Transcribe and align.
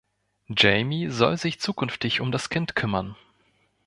Jamie 0.49 1.09
soll 1.11 1.37
sich 1.37 1.59
zukünftig 1.59 2.21
um 2.21 2.31
das 2.31 2.49
Kind 2.49 2.75
kümmern. 2.75 3.15